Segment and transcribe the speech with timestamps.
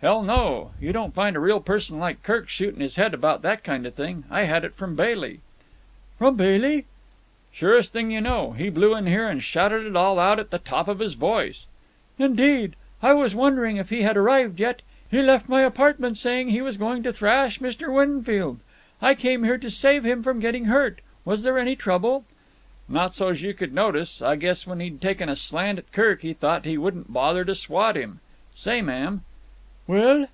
[0.00, 0.72] "Hell, no!
[0.82, 3.94] You don't find a real person like Kirk shooting his head about that kind of
[3.94, 4.24] thing.
[4.30, 5.40] I had it from Bailey."
[6.18, 6.84] "From Bailey?"
[7.54, 8.52] "Surest thing you know.
[8.52, 11.66] He blew in here and shouted it all out at the top of his voice."
[12.18, 12.76] "Indeed!
[13.02, 14.82] I was wondering if he had arrived yet.
[15.10, 17.90] He left my apartment saying he was going to thrash Mr.
[17.90, 18.58] Winfield.
[19.00, 20.98] I came here to save him from getting hurt.
[21.24, 22.26] Was there any trouble?"
[22.90, 24.26] "Not so's you could notice it.
[24.26, 27.54] I guess when he'd taken a slant at Kirk he thought he wouldn't bother to
[27.54, 28.20] swat him.
[28.54, 29.22] Say, ma'am—"
[29.86, 30.28] "Well?"